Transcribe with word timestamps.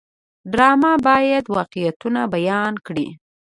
ډرامه 0.51 0.93
باید 1.07 1.45
واقعیتونه 1.57 2.21
بیان 2.35 2.73
کړي 2.85 3.07